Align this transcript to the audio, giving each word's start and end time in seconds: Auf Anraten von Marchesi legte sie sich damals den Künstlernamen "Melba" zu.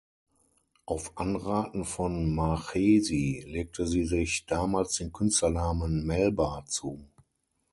Auf 0.87 1.15
Anraten 1.19 1.85
von 1.85 2.33
Marchesi 2.33 3.43
legte 3.45 3.85
sie 3.85 4.03
sich 4.03 4.47
damals 4.47 4.95
den 4.95 5.11
Künstlernamen 5.13 6.07
"Melba" 6.07 6.65
zu. 6.65 7.05